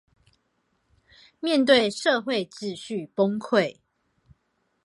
[1.39, 3.77] 面對社會秩序崩潰